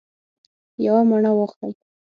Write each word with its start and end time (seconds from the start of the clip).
یوه 0.85 1.01
مڼه 1.09 1.31
واخلئ 1.37 1.73